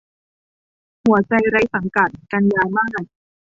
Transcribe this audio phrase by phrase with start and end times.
[1.03, 2.97] หัวใจไร้สังกัด- กันยามาส